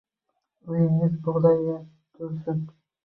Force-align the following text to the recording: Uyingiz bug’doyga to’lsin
Uyingiz 0.71 1.19
bug’doyga 1.27 1.77
to’lsin 2.15 2.69